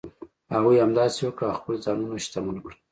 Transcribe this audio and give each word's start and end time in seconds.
هغوی 0.53 0.81
همداسې 0.85 1.19
وکړل 1.23 1.49
او 1.51 1.59
خپل 1.61 1.75
ځانونه 1.85 2.15
شتمن 2.25 2.55
کړل. 2.63 2.75